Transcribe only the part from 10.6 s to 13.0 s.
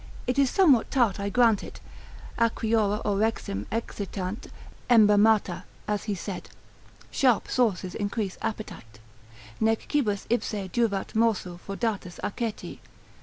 juvat morsu fraudatus aceti.